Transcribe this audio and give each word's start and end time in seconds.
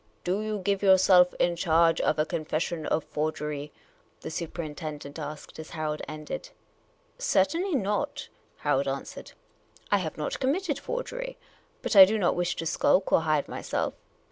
"Do 0.23 0.41
you 0.41 0.57
give 0.57 0.81
yourself 0.81 1.35
in 1.35 1.55
charge 1.55 2.01
on 2.01 2.15
a 2.17 2.25
confession 2.25 2.87
of 2.87 3.03
forgery?" 3.03 3.71
the 4.21 4.31
superintendent 4.31 5.19
asked, 5.19 5.59
as 5.59 5.69
Harold 5.69 6.01
ended." 6.07 6.49
Certainly 7.19 7.75
not," 7.75 8.27
Harold 8.61 8.87
answered." 8.87 9.33
I 9.91 9.99
have 9.99 10.17
not 10.17 10.39
com 10.39 10.53
mitted 10.53 10.79
forgery. 10.79 11.37
But 11.83 11.95
I 11.95 12.05
do 12.05 12.17
not 12.17 12.35
wish 12.35 12.55
to 12.55 12.65
skulk 12.65 13.11
or 13.11 13.21
hide 13.21 13.47
myself. 13.47 13.93